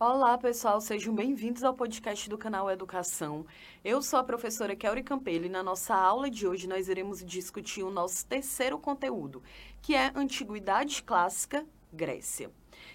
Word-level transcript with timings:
Olá, 0.00 0.38
pessoal, 0.38 0.80
sejam 0.80 1.12
bem-vindos 1.12 1.64
ao 1.64 1.74
podcast 1.74 2.30
do 2.30 2.38
canal 2.38 2.70
Educação. 2.70 3.44
Eu 3.84 4.00
sou 4.00 4.16
a 4.20 4.22
professora 4.22 4.76
Kelly 4.76 5.02
Campelo 5.02 5.46
e 5.46 5.48
na 5.48 5.60
nossa 5.60 5.92
aula 5.92 6.30
de 6.30 6.46
hoje 6.46 6.68
nós 6.68 6.88
iremos 6.88 7.24
discutir 7.24 7.82
o 7.82 7.90
nosso 7.90 8.24
terceiro 8.24 8.78
conteúdo, 8.78 9.42
que 9.82 9.96
é 9.96 10.12
Antiguidade 10.14 11.02
Clássica, 11.02 11.66
Grécia. 11.92 12.48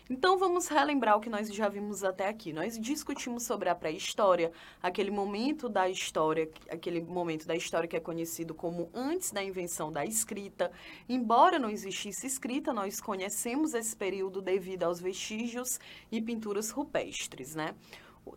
Então 0.09 0.37
vamos 0.37 0.67
relembrar 0.67 1.17
o 1.17 1.21
que 1.21 1.29
nós 1.29 1.47
já 1.53 1.69
vimos 1.69 2.03
até 2.03 2.27
aqui. 2.27 2.51
Nós 2.51 2.79
discutimos 2.79 3.43
sobre 3.43 3.69
a 3.69 3.75
pré-história, 3.75 4.51
aquele 4.81 5.11
momento 5.11 5.69
da 5.69 5.89
história, 5.89 6.49
aquele 6.69 7.01
momento 7.01 7.47
da 7.47 7.55
história 7.55 7.87
que 7.87 7.95
é 7.95 7.99
conhecido 7.99 8.53
como 8.53 8.89
antes 8.93 9.31
da 9.31 9.43
invenção 9.43 9.91
da 9.91 10.05
escrita. 10.05 10.71
Embora 11.07 11.57
não 11.57 11.69
existisse 11.69 12.27
escrita, 12.27 12.73
nós 12.73 12.99
conhecemos 12.99 13.73
esse 13.73 13.95
período 13.95 14.41
devido 14.41 14.83
aos 14.83 14.99
vestígios 14.99 15.79
e 16.11 16.21
pinturas 16.21 16.69
rupestres, 16.69 17.55
né? 17.55 17.73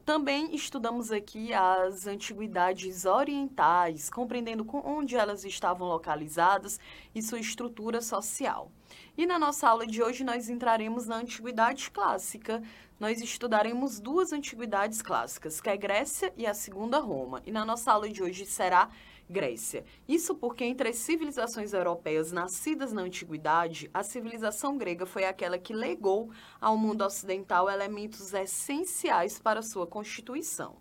Também 0.05 0.55
estudamos 0.55 1.11
aqui 1.11 1.53
as 1.53 2.07
antiguidades 2.07 3.05
orientais, 3.05 4.09
compreendendo 4.09 4.67
onde 4.85 5.17
elas 5.17 5.45
estavam 5.45 5.89
localizadas 5.89 6.79
e 7.15 7.21
sua 7.21 7.41
estrutura 7.41 8.01
social. 8.01 8.71
E 9.17 9.27
na 9.27 9.39
nossa 9.39 9.69
aula 9.69 9.87
de 9.87 10.03
hoje 10.03 10.23
nós 10.25 10.49
entraremos 10.49 11.07
na 11.07 11.17
antiguidade 11.17 11.91
clássica. 11.91 12.63
Nós 12.99 13.21
estudaremos 13.21 13.99
duas 14.01 14.33
antiguidades 14.33 15.03
clássicas, 15.03 15.61
que 15.61 15.69
é 15.69 15.73
a 15.73 15.77
Grécia 15.77 16.33
e 16.37 16.47
a 16.47 16.55
Segunda 16.55 16.99
Roma. 16.99 17.43
E 17.45 17.51
na 17.51 17.65
nossa 17.65 17.93
aula 17.93 18.09
de 18.09 18.23
hoje 18.23 18.47
será 18.47 18.89
Grécia. 19.29 19.85
Isso 20.09 20.35
porque 20.35 20.65
entre 20.65 20.91
as 20.91 20.97
civilizações 20.97 21.73
europeias 21.73 22.31
nascidas 22.31 22.93
na 22.93 23.03
antiguidade, 23.03 23.91
a 23.93 24.03
civilização 24.03 24.79
grega 24.79 25.05
foi 25.05 25.25
aquela 25.25 25.59
que 25.59 25.73
legou 25.73 26.31
ao 26.61 26.77
mundo 26.77 27.05
ocidental 27.05 27.69
elementos 27.69 28.33
essenciais 28.33 29.39
para 29.39 29.63
sua 29.63 29.87
constituição. 29.87 30.77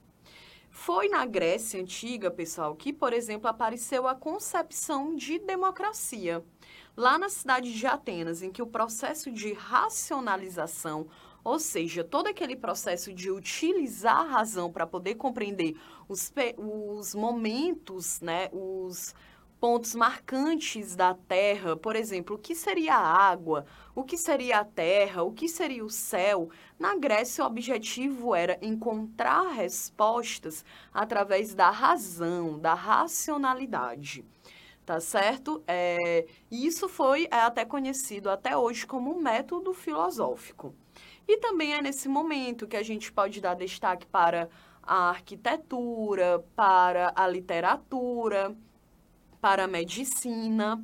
Foi 0.69 1.07
na 1.07 1.25
Grécia 1.25 1.81
antiga, 1.81 2.29
pessoal, 2.29 2.75
que, 2.75 2.91
por 2.91 3.13
exemplo, 3.13 3.47
apareceu 3.47 4.07
a 4.07 4.13
concepção 4.13 5.15
de 5.15 5.39
democracia. 5.39 6.43
Lá 6.97 7.17
na 7.17 7.29
cidade 7.29 7.73
de 7.73 7.87
Atenas, 7.87 8.41
em 8.41 8.51
que 8.51 8.61
o 8.61 8.67
processo 8.67 9.31
de 9.31 9.53
racionalização, 9.53 11.07
ou 11.45 11.59
seja, 11.59 12.03
todo 12.03 12.25
aquele 12.25 12.55
processo 12.55 13.13
de 13.13 13.29
utilizar 13.29 14.17
a 14.17 14.23
razão 14.23 14.71
para 14.71 14.87
poder 14.87 15.13
compreender 15.13 15.77
os, 16.09 16.33
os 16.57 17.13
momentos, 17.13 18.19
né, 18.19 18.49
os 18.51 19.13
pontos 19.59 19.93
marcantes 19.93 20.95
da 20.95 21.13
Terra, 21.13 21.77
por 21.77 21.95
exemplo, 21.95 22.35
o 22.35 22.39
que 22.39 22.55
seria 22.55 22.95
a 22.95 23.29
água, 23.29 23.63
o 23.93 24.03
que 24.03 24.17
seria 24.17 24.59
a 24.59 24.65
Terra, 24.65 25.21
o 25.21 25.31
que 25.31 25.47
seria 25.47 25.85
o 25.85 25.89
céu. 25.89 26.49
Na 26.79 26.95
Grécia, 26.95 27.43
o 27.43 27.47
objetivo 27.47 28.33
era 28.33 28.57
encontrar 28.59 29.47
respostas 29.51 30.65
através 30.91 31.53
da 31.53 31.69
razão, 31.69 32.57
da 32.57 32.73
racionalidade. 32.73 34.25
Tá 34.83 34.99
certo? 34.99 35.63
É, 35.67 36.25
isso 36.49 36.89
foi 36.89 37.27
é, 37.29 37.35
até 37.37 37.65
conhecido 37.65 38.31
até 38.31 38.57
hoje 38.57 38.85
como 38.85 39.19
método 39.19 39.73
filosófico. 39.73 40.73
E 41.27 41.37
também 41.37 41.73
é 41.73 41.81
nesse 41.81 42.07
momento 42.07 42.67
que 42.67 42.77
a 42.77 42.83
gente 42.83 43.11
pode 43.11 43.41
dar 43.41 43.55
destaque 43.55 44.05
para 44.05 44.49
a 44.81 45.09
arquitetura, 45.09 46.45
para 46.55 47.11
a 47.15 47.27
literatura, 47.27 48.55
para 49.41 49.63
a 49.63 49.67
medicina. 49.67 50.83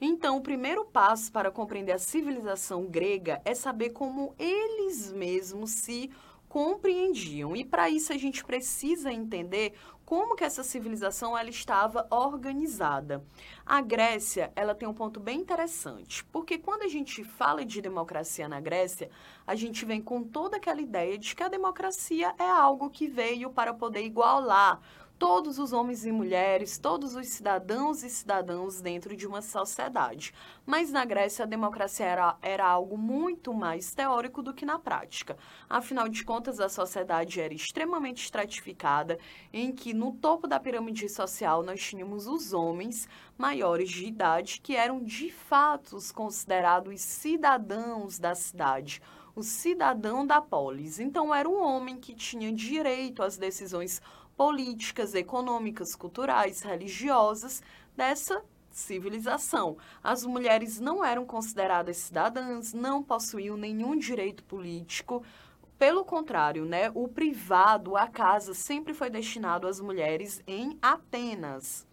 Então, 0.00 0.36
o 0.36 0.40
primeiro 0.40 0.84
passo 0.84 1.30
para 1.30 1.50
compreender 1.50 1.92
a 1.92 1.98
civilização 1.98 2.86
grega 2.86 3.40
é 3.44 3.54
saber 3.54 3.90
como 3.90 4.34
eles 4.38 5.12
mesmos 5.12 5.70
se 5.70 6.10
compreendiam. 6.54 7.56
E 7.56 7.64
para 7.64 7.90
isso 7.90 8.12
a 8.12 8.16
gente 8.16 8.44
precisa 8.44 9.12
entender 9.12 9.74
como 10.04 10.36
que 10.36 10.44
essa 10.44 10.62
civilização 10.62 11.36
ela 11.36 11.50
estava 11.50 12.06
organizada. 12.08 13.24
A 13.66 13.80
Grécia, 13.80 14.52
ela 14.54 14.72
tem 14.72 14.86
um 14.86 14.94
ponto 14.94 15.18
bem 15.18 15.40
interessante, 15.40 16.24
porque 16.26 16.56
quando 16.56 16.82
a 16.82 16.88
gente 16.88 17.24
fala 17.24 17.64
de 17.64 17.82
democracia 17.82 18.46
na 18.46 18.60
Grécia, 18.60 19.10
a 19.44 19.56
gente 19.56 19.84
vem 19.84 20.00
com 20.00 20.22
toda 20.22 20.58
aquela 20.58 20.80
ideia 20.80 21.18
de 21.18 21.34
que 21.34 21.42
a 21.42 21.48
democracia 21.48 22.32
é 22.38 22.48
algo 22.48 22.88
que 22.88 23.08
veio 23.08 23.50
para 23.50 23.74
poder 23.74 24.04
igualar 24.04 24.80
todos 25.18 25.58
os 25.58 25.72
homens 25.72 26.04
e 26.04 26.12
mulheres, 26.12 26.78
todos 26.78 27.14
os 27.14 27.28
cidadãos 27.28 28.02
e 28.02 28.10
cidadãos 28.10 28.80
dentro 28.80 29.16
de 29.16 29.26
uma 29.26 29.40
sociedade. 29.40 30.34
Mas 30.66 30.90
na 30.90 31.04
Grécia 31.04 31.44
a 31.44 31.48
democracia 31.48 32.06
era, 32.06 32.36
era 32.42 32.66
algo 32.66 32.98
muito 32.98 33.54
mais 33.54 33.94
teórico 33.94 34.42
do 34.42 34.52
que 34.52 34.66
na 34.66 34.78
prática. 34.78 35.36
Afinal 35.68 36.08
de 36.08 36.24
contas, 36.24 36.60
a 36.60 36.68
sociedade 36.68 37.40
era 37.40 37.54
extremamente 37.54 38.24
estratificada, 38.24 39.18
em 39.52 39.72
que 39.72 39.94
no 39.94 40.12
topo 40.12 40.46
da 40.46 40.60
pirâmide 40.60 41.08
social 41.08 41.62
nós 41.62 41.82
tínhamos 41.82 42.26
os 42.26 42.52
homens 42.52 43.08
maiores 43.38 43.90
de 43.90 44.06
idade 44.06 44.60
que 44.60 44.76
eram 44.76 45.02
de 45.02 45.30
fato 45.30 45.96
considerados 46.14 47.00
cidadãos 47.00 48.18
da 48.18 48.34
cidade 48.34 49.00
o 49.36 49.42
cidadão 49.42 50.24
da 50.24 50.40
polis. 50.40 51.00
Então, 51.00 51.34
era 51.34 51.48
um 51.48 51.60
homem 51.60 51.96
que 51.96 52.14
tinha 52.14 52.52
direito 52.52 53.22
às 53.22 53.36
decisões 53.36 54.00
políticas, 54.36 55.14
econômicas, 55.14 55.94
culturais, 55.94 56.62
religiosas 56.62 57.62
dessa 57.96 58.42
civilização. 58.70 59.76
As 60.02 60.24
mulheres 60.24 60.80
não 60.80 61.04
eram 61.04 61.24
consideradas 61.24 61.96
cidadãs, 61.98 62.72
não 62.72 63.02
possuíam 63.02 63.56
nenhum 63.56 63.96
direito 63.96 64.42
político. 64.44 65.22
Pelo 65.78 66.04
contrário, 66.04 66.64
né, 66.64 66.90
o 66.94 67.08
privado, 67.08 67.96
a 67.96 68.06
casa, 68.06 68.54
sempre 68.54 68.92
foi 68.92 69.10
destinado 69.10 69.66
às 69.66 69.80
mulheres 69.80 70.42
em 70.46 70.78
Atenas. 70.82 71.86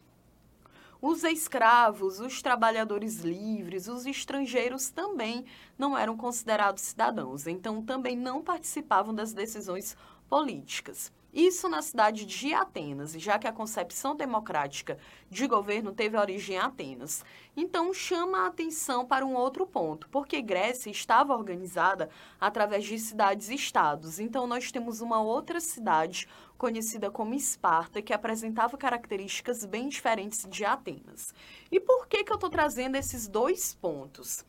Os 1.02 1.24
escravos, 1.24 2.20
os 2.20 2.44
trabalhadores 2.44 3.22
livres, 3.22 3.88
os 3.88 4.06
estrangeiros 4.06 4.92
também 4.92 5.46
não 5.76 5.98
eram 5.98 6.16
considerados 6.16 6.84
cidadãos, 6.84 7.48
então 7.48 7.82
também 7.82 8.16
não 8.16 8.44
participavam 8.44 9.14
das 9.14 9.34
decisões 9.34 9.98
políticas. 10.30 11.12
Isso 11.34 11.70
na 11.70 11.82
cidade 11.82 12.26
de 12.26 12.54
Atenas, 12.54 13.14
já 13.14 13.40
que 13.40 13.48
a 13.48 13.54
concepção 13.54 14.16
democrática 14.16 14.98
de 15.30 15.48
governo 15.48 15.94
teve 15.94 16.18
origem 16.18 16.58
em 16.58 16.60
Atenas. 16.60 17.24
Então, 17.56 17.94
chama 17.94 18.40
a 18.40 18.48
atenção 18.48 19.06
para 19.06 19.26
um 19.26 19.36
outro 19.36 19.66
ponto, 19.66 20.10
porque 20.10 20.42
Grécia 20.42 20.90
estava 20.90 21.34
organizada 21.34 22.10
através 22.40 22.84
de 22.84 23.00
cidades-estados. 23.00 24.20
Então, 24.20 24.46
nós 24.46 24.72
temos 24.72 25.00
uma 25.00 25.22
outra 25.22 25.62
cidade 25.62 26.28
conhecida 26.58 27.10
como 27.10 27.34
Esparta, 27.34 28.02
que 28.02 28.14
apresentava 28.14 28.78
características 28.78 29.66
bem 29.66 29.88
diferentes 29.88 30.46
de 30.50 30.66
Atenas. 30.66 31.34
E 31.72 31.80
por 31.80 32.08
que, 32.08 32.24
que 32.24 32.32
eu 32.32 32.36
estou 32.36 32.50
trazendo 32.50 32.98
esses 32.98 33.28
dois 33.28 33.74
pontos? 33.74 34.46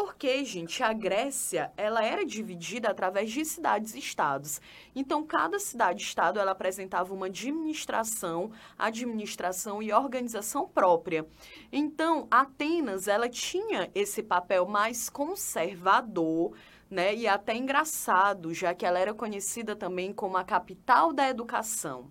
Porque, 0.00 0.44
gente, 0.44 0.80
a 0.80 0.92
Grécia, 0.92 1.72
ela 1.76 2.04
era 2.04 2.24
dividida 2.24 2.88
através 2.88 3.32
de 3.32 3.44
cidades-estados. 3.44 4.60
Então, 4.94 5.26
cada 5.26 5.58
cidade-estado, 5.58 6.38
ela 6.38 6.52
apresentava 6.52 7.12
uma 7.12 7.26
administração, 7.26 8.52
administração 8.78 9.82
e 9.82 9.92
organização 9.92 10.68
própria. 10.68 11.26
Então, 11.72 12.28
Atenas, 12.30 13.08
ela 13.08 13.28
tinha 13.28 13.90
esse 13.92 14.22
papel 14.22 14.68
mais 14.68 15.08
conservador, 15.10 16.52
né? 16.88 17.12
E 17.12 17.26
até 17.26 17.56
engraçado, 17.56 18.54
já 18.54 18.72
que 18.72 18.86
ela 18.86 19.00
era 19.00 19.12
conhecida 19.12 19.74
também 19.74 20.12
como 20.12 20.36
a 20.36 20.44
capital 20.44 21.12
da 21.12 21.28
educação. 21.28 22.08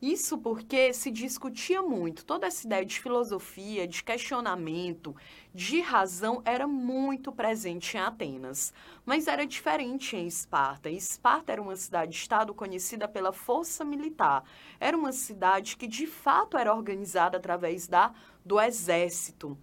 Isso 0.00 0.36
porque 0.38 0.92
se 0.92 1.10
discutia 1.10 1.80
muito, 1.82 2.24
toda 2.24 2.46
essa 2.46 2.66
ideia 2.66 2.84
de 2.84 3.00
filosofia, 3.00 3.86
de 3.86 4.02
questionamento, 4.02 5.14
de 5.54 5.80
razão 5.80 6.42
era 6.44 6.66
muito 6.66 7.32
presente 7.32 7.96
em 7.96 8.00
Atenas. 8.00 8.72
Mas 9.06 9.26
era 9.26 9.46
diferente 9.46 10.16
em 10.16 10.26
Esparta. 10.26 10.90
Esparta 10.90 11.52
era 11.52 11.62
uma 11.62 11.76
cidade-estado 11.76 12.54
conhecida 12.54 13.08
pela 13.08 13.32
força 13.32 13.84
militar. 13.84 14.44
Era 14.78 14.96
uma 14.96 15.12
cidade 15.12 15.76
que 15.76 15.86
de 15.86 16.06
fato 16.06 16.58
era 16.58 16.74
organizada 16.74 17.38
através 17.38 17.88
da, 17.88 18.12
do 18.44 18.60
exército 18.60 19.56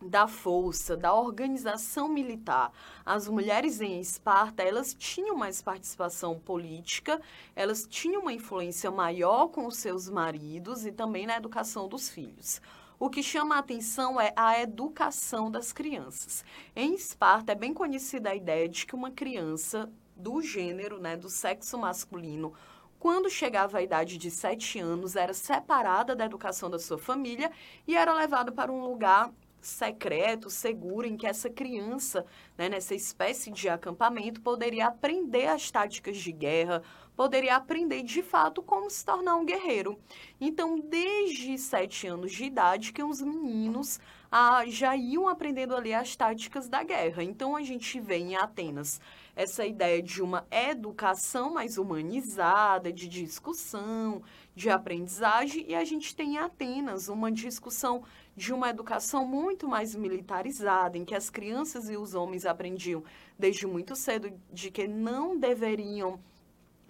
da 0.00 0.26
força, 0.26 0.96
da 0.96 1.12
organização 1.14 2.08
militar. 2.08 2.72
As 3.04 3.28
mulheres 3.28 3.80
em 3.80 4.00
Esparta, 4.00 4.62
elas 4.62 4.94
tinham 4.94 5.36
mais 5.36 5.60
participação 5.60 6.38
política, 6.38 7.20
elas 7.54 7.86
tinham 7.86 8.22
uma 8.22 8.32
influência 8.32 8.90
maior 8.90 9.48
com 9.48 9.66
os 9.66 9.76
seus 9.76 10.08
maridos 10.08 10.86
e 10.86 10.92
também 10.92 11.26
na 11.26 11.36
educação 11.36 11.88
dos 11.88 12.08
filhos. 12.08 12.60
O 12.98 13.08
que 13.08 13.22
chama 13.22 13.56
a 13.56 13.60
atenção 13.60 14.20
é 14.20 14.32
a 14.36 14.60
educação 14.60 15.50
das 15.50 15.72
crianças. 15.72 16.44
Em 16.76 16.94
Esparta 16.94 17.52
é 17.52 17.54
bem 17.54 17.72
conhecida 17.72 18.30
a 18.30 18.34
ideia 18.34 18.68
de 18.68 18.84
que 18.84 18.94
uma 18.94 19.10
criança 19.10 19.90
do 20.14 20.42
gênero, 20.42 21.00
né, 21.00 21.16
do 21.16 21.30
sexo 21.30 21.78
masculino, 21.78 22.52
quando 22.98 23.30
chegava 23.30 23.78
à 23.78 23.82
idade 23.82 24.18
de 24.18 24.30
sete 24.30 24.78
anos, 24.78 25.16
era 25.16 25.32
separada 25.32 26.14
da 26.14 26.26
educação 26.26 26.68
da 26.68 26.78
sua 26.78 26.98
família 26.98 27.50
e 27.86 27.96
era 27.96 28.12
levada 28.12 28.52
para 28.52 28.70
um 28.70 28.84
lugar 28.84 29.32
secreto, 29.60 30.48
seguro, 30.48 31.06
em 31.06 31.16
que 31.16 31.26
essa 31.26 31.50
criança, 31.50 32.24
né, 32.56 32.68
nessa 32.68 32.94
espécie 32.94 33.50
de 33.50 33.68
acampamento, 33.68 34.40
poderia 34.40 34.86
aprender 34.86 35.46
as 35.46 35.70
táticas 35.70 36.16
de 36.16 36.32
guerra, 36.32 36.82
poderia 37.16 37.56
aprender 37.56 38.02
de 38.02 38.22
fato 38.22 38.62
como 38.62 38.88
se 38.88 39.04
tornar 39.04 39.36
um 39.36 39.44
guerreiro. 39.44 39.98
Então, 40.40 40.78
desde 40.78 41.58
sete 41.58 42.06
anos 42.06 42.32
de 42.32 42.44
idade, 42.44 42.92
que 42.92 43.02
os 43.02 43.20
meninos 43.20 44.00
ah, 44.32 44.64
já 44.66 44.96
iam 44.96 45.28
aprendendo 45.28 45.74
ali 45.74 45.92
as 45.92 46.14
táticas 46.16 46.68
da 46.68 46.82
guerra. 46.82 47.22
Então, 47.22 47.56
a 47.56 47.62
gente 47.62 48.00
vê 48.00 48.16
em 48.16 48.36
Atenas 48.36 49.00
essa 49.34 49.66
ideia 49.66 50.02
de 50.02 50.22
uma 50.22 50.46
educação 50.50 51.54
mais 51.54 51.78
humanizada, 51.78 52.92
de 52.92 53.08
discussão, 53.08 54.22
de 54.60 54.68
aprendizagem, 54.68 55.64
e 55.66 55.74
a 55.74 55.82
gente 55.86 56.14
tem 56.14 56.34
em 56.34 56.38
Atenas 56.38 57.08
uma 57.08 57.32
discussão 57.32 58.02
de 58.36 58.52
uma 58.52 58.68
educação 58.68 59.26
muito 59.26 59.66
mais 59.66 59.94
militarizada, 59.94 60.98
em 60.98 61.04
que 61.04 61.14
as 61.14 61.30
crianças 61.30 61.88
e 61.88 61.96
os 61.96 62.12
homens 62.12 62.44
aprendiam 62.44 63.02
desde 63.38 63.66
muito 63.66 63.96
cedo 63.96 64.30
de 64.52 64.70
que 64.70 64.86
não 64.86 65.38
deveriam 65.38 66.20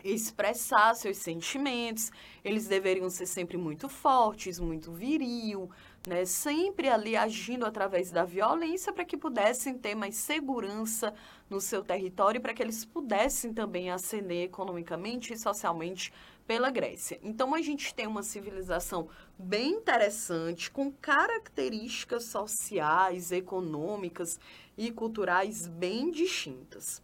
expressar 0.02 0.94
seus 0.96 1.18
sentimentos, 1.18 2.10
eles 2.42 2.66
deveriam 2.66 3.08
ser 3.08 3.26
sempre 3.26 3.56
muito 3.56 3.88
fortes, 3.88 4.58
muito 4.58 4.90
viril, 4.90 5.70
né? 6.08 6.24
sempre 6.24 6.88
ali 6.88 7.16
agindo 7.16 7.64
através 7.64 8.10
da 8.10 8.24
violência 8.24 8.92
para 8.92 9.04
que 9.04 9.16
pudessem 9.16 9.78
ter 9.78 9.94
mais 9.94 10.16
segurança 10.16 11.14
no 11.48 11.60
seu 11.60 11.84
território, 11.84 12.40
para 12.40 12.54
que 12.54 12.62
eles 12.62 12.84
pudessem 12.84 13.52
também 13.52 13.90
ascender 13.90 14.44
economicamente 14.44 15.32
e 15.32 15.38
socialmente 15.38 16.12
pela 16.50 16.68
Grécia. 16.68 17.16
Então 17.22 17.54
a 17.54 17.62
gente 17.62 17.94
tem 17.94 18.08
uma 18.08 18.24
civilização 18.24 19.08
bem 19.38 19.74
interessante, 19.74 20.68
com 20.68 20.90
características 20.90 22.24
sociais, 22.24 23.30
econômicas 23.30 24.36
e 24.76 24.90
culturais 24.90 25.68
bem 25.68 26.10
distintas. 26.10 27.00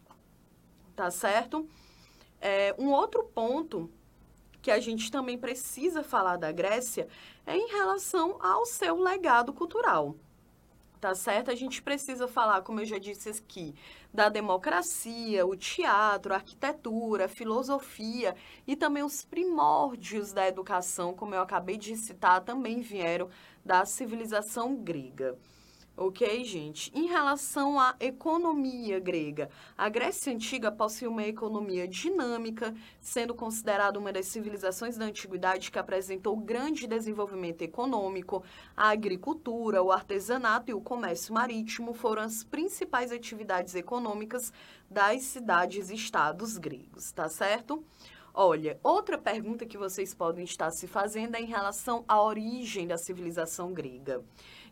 Tá 0.97 1.09
certo? 1.09 1.65
É, 2.41 2.75
um 2.77 2.89
outro 2.89 3.23
ponto 3.23 3.89
que 4.61 4.69
a 4.69 4.81
gente 4.81 5.09
também 5.09 5.37
precisa 5.37 6.03
falar 6.03 6.35
da 6.35 6.51
Grécia 6.51 7.07
é 7.45 7.55
em 7.55 7.69
relação 7.69 8.37
ao 8.43 8.65
seu 8.65 9.01
legado 9.01 9.53
cultural. 9.53 10.13
Tá 10.99 11.13
certo? 11.13 11.51
A 11.51 11.55
gente 11.55 11.81
precisa 11.81 12.27
falar, 12.27 12.61
como 12.61 12.79
eu 12.79 12.85
já 12.85 12.97
disse 12.97 13.29
aqui, 13.29 13.75
da 14.11 14.29
democracia, 14.29 15.45
o 15.45 15.55
teatro, 15.55 16.33
a 16.33 16.37
arquitetura, 16.37 17.25
a 17.25 17.29
filosofia 17.29 18.35
e 18.65 18.75
também 18.75 19.03
os 19.03 19.23
primórdios 19.23 20.33
da 20.33 20.47
educação, 20.47 21.13
como 21.13 21.35
eu 21.35 21.41
acabei 21.41 21.77
de 21.77 21.95
citar, 21.95 22.41
também 22.43 22.81
vieram 22.81 23.29
da 23.63 23.85
civilização 23.85 24.75
grega. 24.75 25.37
Ok, 25.99 26.43
gente? 26.43 26.91
Em 26.93 27.07
relação 27.07 27.79
à 27.79 27.95
economia 27.99 28.99
grega, 28.99 29.49
a 29.75 29.89
Grécia 29.89 30.31
Antiga 30.31 30.71
possui 30.71 31.07
uma 31.07 31.23
economia 31.23 31.87
dinâmica, 31.87 32.71
sendo 33.01 33.33
considerada 33.33 33.97
uma 33.97 34.13
das 34.13 34.27
civilizações 34.27 34.95
da 34.95 35.05
antiguidade 35.05 35.71
que 35.71 35.79
apresentou 35.79 36.37
grande 36.37 36.85
desenvolvimento 36.85 37.63
econômico. 37.63 38.43
A 38.75 38.89
agricultura, 38.89 39.81
o 39.81 39.91
artesanato 39.91 40.69
e 40.69 40.73
o 40.75 40.81
comércio 40.81 41.33
marítimo 41.33 41.95
foram 41.95 42.21
as 42.21 42.43
principais 42.43 43.11
atividades 43.11 43.73
econômicas 43.73 44.53
das 44.87 45.23
cidades-estados 45.23 46.59
gregos, 46.59 47.11
tá 47.11 47.27
certo? 47.27 47.83
Olha, 48.39 48.79
outra 48.83 49.17
pergunta 49.17 49.65
que 49.65 49.79
vocês 49.79 50.13
podem 50.13 50.43
estar 50.43 50.69
se 50.69 50.85
fazendo 50.85 51.33
é 51.33 51.41
em 51.41 51.47
relação 51.47 52.05
à 52.07 52.21
origem 52.21 52.85
da 52.85 52.99
civilização 52.99 53.73
grega. 53.73 54.23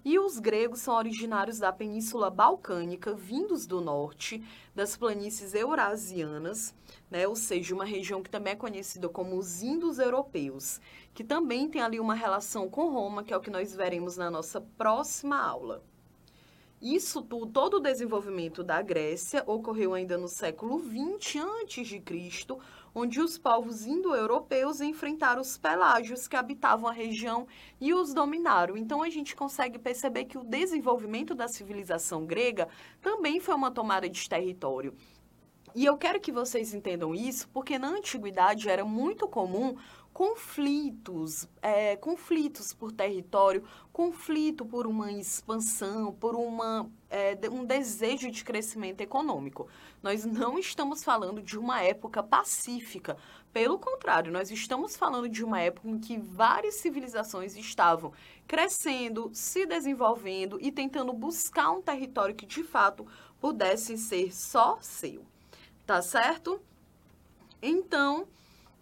E 0.06 0.20
os 0.20 0.38
gregos 0.38 0.82
são 0.82 0.96
originários 0.96 1.58
da 1.58 1.74
Península 1.74 2.30
Balcânica, 2.30 3.12
vindos 3.16 3.66
do 3.66 3.82
norte, 3.82 4.40
das 4.76 4.96
planícies 4.96 5.56
eurasianas, 5.56 6.76
né? 7.10 7.28
ou 7.28 7.36
seja, 7.36 7.74
uma 7.74 7.86
região 7.86 8.22
que 8.22 8.30
também 8.30 8.54
é 8.54 8.56
conhecida 8.56 9.10
como 9.10 9.36
os 9.36 9.64
Indos 9.64 9.98
Europeus, 9.98 10.80
que 11.12 11.24
também 11.24 11.68
tem 11.68 11.82
ali 11.82 12.00
uma 12.00 12.14
relação 12.14 12.70
com 12.70 12.92
Roma, 12.92 13.24
que 13.24 13.34
é 13.34 13.38
o 13.38 13.42
que 13.42 13.50
nós 13.50 13.76
veremos 13.76 14.16
na 14.16 14.30
nossa 14.30 14.62
próxima 14.62 15.42
aula. 15.42 15.84
Isso 16.80 17.24
tudo, 17.24 17.48
todo 17.48 17.78
o 17.78 17.80
desenvolvimento 17.80 18.64
da 18.64 18.84
Grécia 18.84 19.44
ocorreu 19.48 19.96
ainda 19.96 20.20
no 20.20 20.28
século 20.28 20.78
XX 20.78 21.38
a.C., 21.38 22.04
onde 22.96 23.20
os 23.20 23.38
povos 23.38 23.86
indo-europeus 23.86 24.80
enfrentaram 24.80 25.42
os 25.42 25.58
pelágios 25.58 26.30
que 26.30 26.38
habitavam 26.38 26.90
a 26.90 26.94
região 26.94 27.46
e 27.80 27.94
os 27.94 28.14
dominaram. 28.14 28.78
Então 28.78 29.04
a 29.04 29.10
gente 29.10 29.36
consegue 29.36 29.78
perceber 29.78 30.26
que 30.26 30.38
o 30.38 30.44
desenvolvimento 30.44 31.36
da 31.36 31.50
civilização 31.50 32.26
grega 32.26 32.70
também 33.02 33.42
foi 33.42 33.54
uma 33.54 33.70
tomada 33.70 34.10
de 34.10 34.30
território. 34.30 34.96
E 35.76 35.84
eu 35.84 35.98
quero 35.98 36.22
que 36.22 36.32
vocês 36.32 36.74
entendam 36.74 37.14
isso, 37.14 37.50
porque 37.50 37.78
na 37.78 37.90
antiguidade 37.90 38.70
era 38.70 38.86
muito 38.86 39.28
comum 39.28 39.76
conflitos, 40.14 41.46
é, 41.62 41.98
conflitos 41.98 42.72
por 42.72 42.94
território, 42.94 43.62
conflito 43.92 44.66
por 44.66 44.88
uma 44.88 45.12
expansão, 45.12 46.14
por 46.14 46.34
uma, 46.34 46.90
é, 47.10 47.38
um 47.52 47.66
desejo 47.66 48.32
de 48.32 48.42
crescimento 48.46 49.02
econômico. 49.02 49.68
Nós 50.02 50.24
não 50.24 50.58
estamos 50.58 51.04
falando 51.04 51.42
de 51.42 51.60
uma 51.60 51.84
época 51.84 52.24
pacífica. 52.24 53.18
Pelo 53.52 53.78
contrário, 53.78 54.32
nós 54.32 54.50
estamos 54.50 54.96
falando 54.96 55.28
de 55.28 55.44
uma 55.44 55.60
época 55.60 55.90
em 55.90 56.00
que 56.00 56.18
várias 56.18 56.76
civilizações 56.76 57.58
estavam 57.58 58.14
crescendo, 58.48 59.30
se 59.34 59.66
desenvolvendo 59.66 60.58
e 60.62 60.72
tentando 60.72 61.12
buscar 61.12 61.72
um 61.72 61.82
território 61.82 62.34
que 62.34 62.46
de 62.46 62.64
fato 62.64 63.06
pudesse 63.42 63.98
ser 63.98 64.34
só 64.34 64.78
seu. 64.80 65.35
Tá 65.86 66.02
certo? 66.02 66.62
Então, 67.62 68.28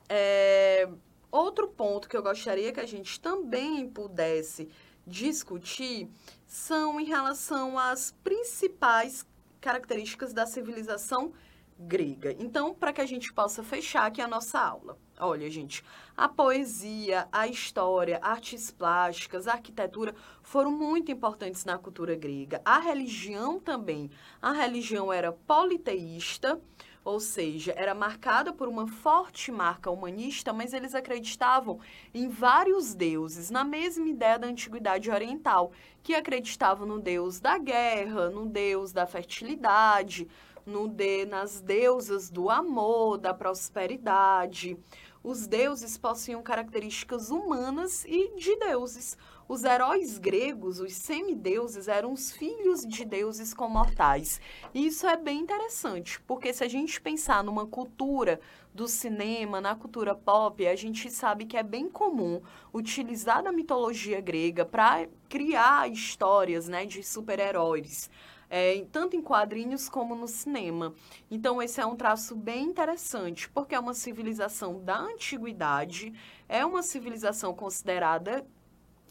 é, 0.10 0.88
Outro 1.34 1.68
ponto 1.68 2.08
que 2.08 2.16
eu 2.16 2.22
gostaria 2.22 2.72
que 2.72 2.80
a 2.80 2.86
gente 2.86 3.20
também 3.20 3.90
pudesse 3.90 4.70
discutir 5.06 6.08
são 6.46 7.00
em 7.00 7.06
relação 7.06 7.80
às 7.80 8.12
principais 8.24 9.26
características 9.60 10.32
da 10.32 10.46
civilização 10.46 11.34
grega. 11.80 12.36
Então, 12.38 12.72
para 12.76 12.94
que 12.94 13.02
a 13.02 13.06
gente 13.08 13.34
possa 13.34 13.64
fechar 13.64 14.06
aqui 14.06 14.22
a 14.22 14.28
nossa 14.28 14.60
aula. 14.60 14.96
Olha, 15.20 15.50
gente, 15.50 15.84
a 16.16 16.30
poesia, 16.30 17.28
a 17.32 17.48
história, 17.48 18.20
artes 18.22 18.70
plásticas, 18.70 19.48
a 19.48 19.54
arquitetura 19.54 20.14
foram 20.44 20.72
muito 20.72 21.12
importantes 21.12 21.66
na 21.66 21.80
cultura 21.80 22.16
grega. 22.16 22.62
A 22.64 22.78
religião 22.78 23.60
também. 23.60 24.12
A 24.40 24.52
religião 24.52 25.12
era 25.12 25.32
politeísta, 25.32 26.62
ou 27.04 27.20
seja, 27.20 27.74
era 27.76 27.94
marcada 27.94 28.54
por 28.54 28.68
uma 28.68 28.88
forte 28.88 29.52
marca 29.52 29.92
humanista, 29.92 30.54
mas 30.54 30.74
eles 30.74 30.96
acreditavam 30.96 31.80
em 32.14 32.30
vários 32.30 32.96
deuses, 32.96 33.50
na 33.50 33.64
mesma 33.64 34.08
ideia 34.08 34.40
da 34.40 34.48
antiguidade 34.48 35.12
oriental, 35.12 35.72
que 36.02 36.16
acreditavam 36.16 36.88
no 36.88 37.00
deus 37.00 37.40
da 37.40 37.58
guerra, 37.58 38.30
no 38.30 38.46
deus 38.46 38.94
da 38.94 39.06
fertilidade, 39.06 40.28
no 40.66 40.88
de, 40.88 41.26
nas 41.26 41.60
deusas 41.60 42.30
do 42.30 42.50
amor, 42.50 43.18
da 43.18 43.34
prosperidade. 43.34 44.78
Os 45.22 45.48
deuses 45.48 45.98
possuíam 45.98 46.42
características 46.42 47.30
humanas 47.30 48.04
e 48.06 48.36
de 48.36 48.56
deuses. 48.58 49.18
Os 49.48 49.66
heróis 49.66 50.18
gregos, 50.18 50.80
os 50.80 50.94
semideuses, 50.94 51.90
eram 51.90 52.14
os 52.14 52.32
filhos 52.32 52.86
de 52.86 53.04
deuses 53.04 53.54
com 53.54 53.68
mortais. 53.68 54.40
E 54.74 54.88
isso 54.88 55.06
é 55.06 55.18
bem 55.18 55.42
interessante, 55.42 56.22
porque 56.22 56.54
se 56.54 56.64
a 56.64 56.68
gente 56.68 57.02
pensar 57.02 57.44
numa 57.44 57.68
cultura 57.68 58.40
do 58.74 58.88
cinema, 58.88 59.60
na 59.60 59.76
cultura 59.76 60.16
pop, 60.16 60.66
a 60.66 60.76
gente 60.76 61.12
sabe 61.12 61.46
que 61.46 61.58
é 61.58 61.64
bem 61.64 61.90
comum 61.90 62.42
utilizar 62.74 63.46
a 63.46 63.52
mitologia 63.52 64.22
grega 64.22 64.66
para 64.66 65.08
criar 65.28 65.92
histórias 65.92 66.70
né, 66.70 66.86
de 66.86 67.04
super-heróis. 67.04 68.10
É, 68.50 68.86
tanto 68.92 69.16
em 69.16 69.22
quadrinhos 69.22 69.90
como 69.90 70.14
no 70.14 70.28
cinema. 70.28 70.94
Então, 71.30 71.60
esse 71.60 71.82
é 71.82 71.86
um 71.86 71.96
traço 71.96 72.36
bem 72.36 72.66
interessante, 72.66 73.50
porque 73.50 73.74
é 73.74 73.80
uma 73.80 73.96
civilização 73.96 74.80
da 74.84 75.00
antiguidade, 75.00 76.14
é 76.48 76.64
uma 76.64 76.84
civilização 76.84 77.52
considerada 77.56 78.46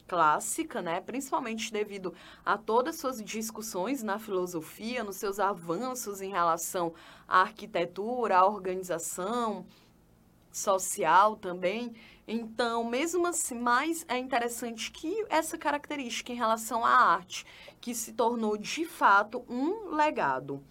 clássica, 0.06 0.82
né? 0.82 1.00
principalmente 1.00 1.72
devido 1.72 2.14
a 2.44 2.58
todas 2.58 2.94
as 2.94 3.00
suas 3.00 3.22
discussões 3.22 4.02
na 4.02 4.18
filosofia, 4.18 5.04
nos 5.04 5.16
seus 5.16 5.38
avanços 5.38 6.20
em 6.20 6.30
relação 6.30 6.94
à 7.26 7.40
arquitetura, 7.40 8.38
à 8.38 8.46
organização 8.46 9.66
social 10.50 11.36
também. 11.36 11.94
Então, 12.28 12.84
mesmo 12.84 13.26
assim, 13.26 13.58
mais 13.58 14.04
é 14.08 14.16
interessante 14.18 14.90
que 14.92 15.24
essa 15.28 15.58
característica 15.58 16.32
em 16.32 16.36
relação 16.36 16.84
à 16.84 16.90
arte, 16.90 17.44
que 17.80 17.94
se 17.94 18.12
tornou 18.12 18.56
de 18.56 18.84
fato 18.84 19.44
um 19.48 19.94
legado, 19.94 20.62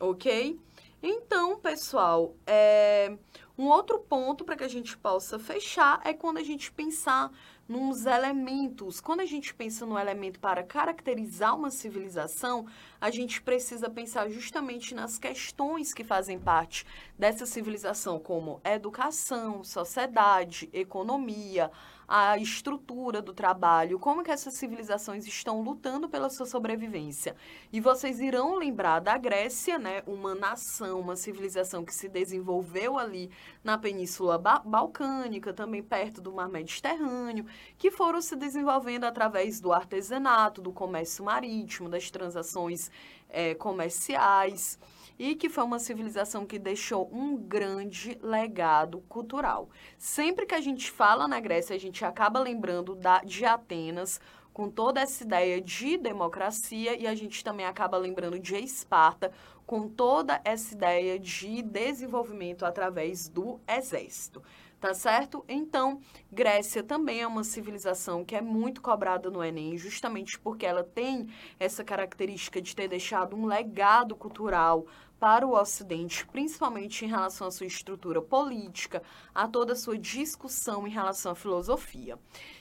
ok? 0.00 0.58
Então, 1.02 1.58
pessoal, 1.58 2.34
é... 2.46 3.16
um 3.56 3.68
outro 3.68 4.00
ponto 4.00 4.44
para 4.44 4.56
que 4.56 4.64
a 4.64 4.68
gente 4.68 4.96
possa 4.98 5.38
fechar 5.38 6.00
é 6.04 6.12
quando 6.12 6.38
a 6.38 6.42
gente 6.42 6.72
pensar 6.72 7.30
nos 7.70 8.04
elementos. 8.04 9.00
Quando 9.00 9.20
a 9.20 9.24
gente 9.24 9.54
pensa 9.54 9.86
no 9.86 9.96
elemento 9.96 10.40
para 10.40 10.64
caracterizar 10.64 11.54
uma 11.54 11.70
civilização, 11.70 12.66
a 13.00 13.12
gente 13.12 13.40
precisa 13.40 13.88
pensar 13.88 14.28
justamente 14.28 14.92
nas 14.92 15.18
questões 15.18 15.94
que 15.94 16.02
fazem 16.02 16.36
parte 16.36 16.84
dessa 17.16 17.46
civilização, 17.46 18.18
como 18.18 18.60
educação, 18.64 19.62
sociedade, 19.62 20.68
economia, 20.72 21.70
a 22.12 22.36
estrutura 22.36 23.22
do 23.22 23.32
trabalho, 23.32 23.96
como 23.96 24.24
que 24.24 24.32
essas 24.32 24.54
civilizações 24.54 25.28
estão 25.28 25.62
lutando 25.62 26.08
pela 26.08 26.28
sua 26.28 26.44
sobrevivência. 26.44 27.36
E 27.72 27.80
vocês 27.80 28.18
irão 28.18 28.56
lembrar 28.56 28.98
da 28.98 29.16
Grécia, 29.16 29.78
né, 29.78 30.02
uma 30.08 30.34
nação, 30.34 30.98
uma 30.98 31.14
civilização 31.14 31.84
que 31.84 31.94
se 31.94 32.08
desenvolveu 32.08 32.98
ali 32.98 33.30
na 33.62 33.78
Península 33.78 34.36
ba 34.36 34.58
Balcânica, 34.58 35.52
também 35.52 35.84
perto 35.84 36.20
do 36.20 36.32
Mar 36.32 36.48
Mediterrâneo, 36.48 37.46
que 37.78 37.92
foram 37.92 38.20
se 38.20 38.34
desenvolvendo 38.34 39.04
através 39.04 39.60
do 39.60 39.72
artesanato, 39.72 40.60
do 40.60 40.72
comércio 40.72 41.24
marítimo, 41.24 41.88
das 41.88 42.10
transações 42.10 42.90
é, 43.28 43.54
comerciais 43.54 44.80
e 45.20 45.34
que 45.34 45.50
foi 45.50 45.64
uma 45.64 45.78
civilização 45.78 46.46
que 46.46 46.58
deixou 46.58 47.10
um 47.12 47.36
grande 47.36 48.18
legado 48.22 49.02
cultural. 49.06 49.68
Sempre 49.98 50.46
que 50.46 50.54
a 50.54 50.62
gente 50.62 50.90
fala 50.90 51.28
na 51.28 51.38
Grécia, 51.38 51.76
a 51.76 51.78
gente 51.78 52.02
acaba 52.06 52.40
lembrando 52.40 52.94
da, 52.94 53.18
de 53.18 53.44
Atenas, 53.44 54.18
com 54.50 54.70
toda 54.70 54.98
essa 54.98 55.22
ideia 55.22 55.60
de 55.60 55.98
democracia, 55.98 56.98
e 56.98 57.06
a 57.06 57.14
gente 57.14 57.44
também 57.44 57.66
acaba 57.66 57.98
lembrando 57.98 58.38
de 58.38 58.56
Esparta, 58.56 59.30
com 59.66 59.86
toda 59.90 60.40
essa 60.42 60.72
ideia 60.72 61.18
de 61.18 61.60
desenvolvimento 61.60 62.64
através 62.64 63.28
do 63.28 63.60
exército 63.68 64.42
tá 64.80 64.94
certo? 64.94 65.44
Então, 65.46 66.00
Grécia 66.32 66.82
também 66.82 67.20
é 67.20 67.26
uma 67.26 67.44
civilização 67.44 68.24
que 68.24 68.34
é 68.34 68.40
muito 68.40 68.80
cobrada 68.80 69.30
no 69.30 69.44
Enem, 69.44 69.76
justamente 69.76 70.38
porque 70.38 70.64
ela 70.64 70.82
tem 70.82 71.28
essa 71.58 71.84
característica 71.84 72.60
de 72.60 72.74
ter 72.74 72.88
deixado 72.88 73.36
um 73.36 73.46
legado 73.46 74.16
cultural 74.16 74.86
para 75.20 75.46
o 75.46 75.54
Ocidente, 75.54 76.26
principalmente 76.26 77.04
em 77.04 77.08
relação 77.08 77.46
à 77.46 77.50
sua 77.50 77.66
estrutura 77.66 78.22
política, 78.22 79.02
a 79.34 79.46
toda 79.46 79.74
a 79.74 79.76
sua 79.76 79.98
discussão 79.98 80.86
em 80.86 80.90
relação 80.90 81.32
à 81.32 81.34
filosofia. 81.34 82.18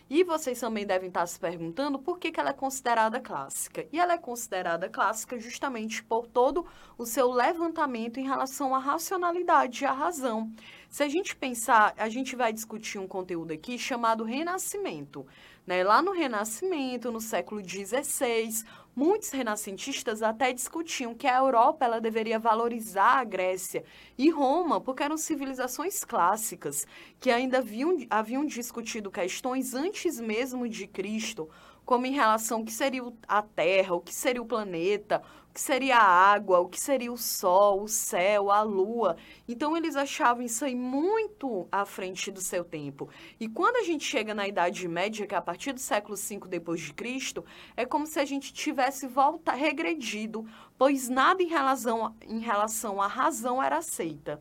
E 0.09 0.23
vocês 0.25 0.59
também 0.59 0.85
devem 0.85 1.07
estar 1.07 1.25
se 1.25 1.39
perguntando 1.39 1.97
por 1.97 2.19
que, 2.19 2.31
que 2.31 2.39
ela 2.39 2.49
é 2.49 2.53
considerada 2.53 3.21
clássica. 3.21 3.87
E 3.93 3.99
ela 3.99 4.13
é 4.13 4.17
considerada 4.17 4.89
clássica 4.89 5.39
justamente 5.39 6.03
por 6.03 6.27
todo 6.27 6.65
o 6.97 7.05
seu 7.05 7.31
levantamento 7.31 8.19
em 8.19 8.27
relação 8.27 8.75
à 8.75 8.79
racionalidade 8.79 9.83
e 9.83 9.87
à 9.87 9.93
razão. 9.93 10.51
Se 10.89 11.03
a 11.03 11.07
gente 11.07 11.35
pensar, 11.35 11.93
a 11.97 12.09
gente 12.09 12.35
vai 12.35 12.51
discutir 12.51 12.97
um 12.97 13.07
conteúdo 13.07 13.53
aqui 13.53 13.77
chamado 13.77 14.23
Renascimento. 14.23 15.23
Né? 15.65 15.83
Lá 15.83 16.01
no 16.01 16.11
Renascimento, 16.11 17.11
no 17.11 17.21
século 17.21 17.61
XVI, 17.61 18.65
muitos 18.95 19.29
renascentistas 19.29 20.23
até 20.23 20.51
discutiam 20.51 21.13
que 21.13 21.27
a 21.27 21.37
Europa 21.37 21.85
ela 21.85 22.01
deveria 22.01 22.39
valorizar 22.39 23.19
a 23.19 23.23
Grécia 23.23 23.85
e 24.17 24.31
Roma, 24.31 24.81
porque 24.81 25.03
eram 25.03 25.15
civilizações 25.15 26.03
clássicas 26.03 26.87
que 27.19 27.29
ainda 27.29 27.59
haviam, 27.59 27.95
haviam 28.09 28.43
discutido 28.43 29.11
questões 29.11 29.75
antes 29.75 30.19
mesmo 30.19 30.67
de 30.67 30.87
Cristo, 30.87 31.47
como 31.85 32.05
em 32.05 32.11
relação 32.11 32.59
ao 32.59 32.65
que 32.65 32.71
seria 32.71 33.01
a 33.27 33.41
Terra, 33.41 33.95
o 33.95 34.01
que 34.01 34.13
seria 34.13 34.41
o 34.41 34.45
planeta, 34.45 35.21
o 35.49 35.53
que 35.53 35.59
seria 35.59 35.97
a 35.97 36.03
água, 36.03 36.59
o 36.59 36.69
que 36.69 36.79
seria 36.79 37.11
o 37.11 37.17
sol, 37.17 37.83
o 37.83 37.87
céu, 37.87 38.51
a 38.51 38.61
lua. 38.61 39.17
Então 39.47 39.75
eles 39.75 39.95
achavam 39.95 40.43
isso 40.43 40.63
aí 40.63 40.75
muito 40.75 41.67
à 41.71 41.85
frente 41.85 42.29
do 42.29 42.41
seu 42.41 42.63
tempo. 42.63 43.09
E 43.39 43.47
quando 43.47 43.77
a 43.77 43.83
gente 43.83 44.03
chega 44.03 44.33
na 44.33 44.47
Idade 44.47 44.87
Média, 44.87 45.25
que 45.25 45.33
é 45.33 45.37
a 45.37 45.41
partir 45.41 45.73
do 45.73 45.79
século 45.79 46.15
V 46.15 46.41
depois 46.47 46.79
de 46.79 46.93
Cristo, 46.93 47.43
é 47.75 47.85
como 47.85 48.05
se 48.05 48.19
a 48.19 48.25
gente 48.25 48.53
tivesse 48.53 49.07
volta 49.07 49.51
regredido, 49.53 50.45
pois 50.77 51.09
nada 51.09 51.41
em 51.41 51.47
relação, 51.47 52.15
em 52.21 52.39
relação 52.39 53.01
à 53.01 53.07
razão 53.07 53.61
era 53.61 53.77
aceita. 53.77 54.39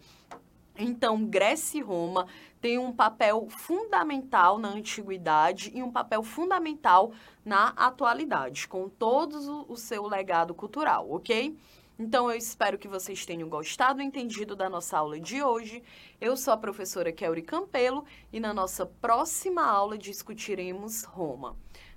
Então, 0.79 1.25
Grécia 1.25 1.79
e 1.79 1.83
Roma 1.83 2.27
têm 2.61 2.79
um 2.79 2.93
papel 2.93 3.49
fundamental 3.49 4.59
na 4.59 4.69
antiguidade 4.69 5.71
e 5.75 5.83
um 5.83 5.91
papel 5.91 6.23
fundamental 6.23 7.13
na 7.45 7.69
atualidade, 7.71 8.69
com 8.69 8.89
todo 8.89 9.67
o 9.69 9.77
seu 9.77 10.07
legado 10.07 10.55
cultural, 10.55 11.11
ok? 11.11 11.57
Então, 11.99 12.31
eu 12.31 12.39
espero 12.39 12.79
que 12.79 12.87
vocês 12.87 13.27
tenham 13.27 13.49
gostado 13.49 14.01
e 14.01 14.05
entendido 14.05 14.55
da 14.55 14.71
nossa 14.71 14.97
aula 14.97 15.19
de 15.19 15.43
hoje. 15.43 15.83
Eu 16.21 16.37
sou 16.37 16.55
a 16.55 16.57
professora 16.57 17.11
Kelly 17.11 17.43
Campelo 17.43 18.05
e 18.33 18.39
na 18.39 18.55
nossa 18.55 18.87
próxima 18.87 19.65
aula 19.65 19.99
discutiremos 19.99 21.03
Roma. 21.03 21.57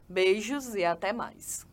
Beijos 0.09 0.73
e 0.73 0.83
até 0.83 1.13
mais! 1.13 1.70